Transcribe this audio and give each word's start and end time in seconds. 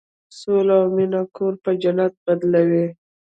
سوله 0.39 0.75
او 0.81 0.85
مینه 0.95 1.21
کور 1.35 1.53
په 1.63 1.71
جنت 1.81 2.13
بدلوي. 2.25 2.85